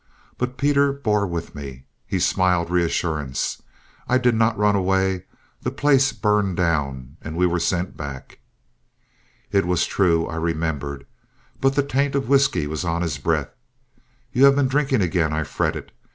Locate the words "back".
7.95-8.39